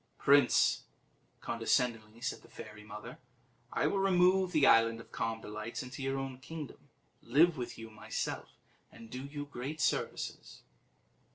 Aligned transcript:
"Prince," 0.17 0.85
condescendingly 1.41 2.21
said 2.21 2.41
the 2.41 2.47
fairy 2.49 2.83
mother, 2.83 3.19
"I 3.71 3.85
will 3.85 3.99
remove 3.99 4.51
the 4.51 4.65
Island 4.65 4.99
of 4.99 5.11
Calm 5.11 5.41
Delights 5.41 5.83
into 5.83 6.01
your 6.01 6.17
own 6.17 6.39
kingdom, 6.39 6.89
live 7.21 7.55
with 7.55 7.77
you 7.77 7.91
myself, 7.91 8.49
and 8.91 9.11
do 9.11 9.23
you 9.23 9.45
great 9.45 9.79
services." 9.79 10.63